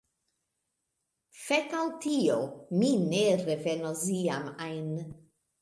[1.41, 2.39] Fek al tio,
[2.79, 4.91] mi ne revenos iam ajn!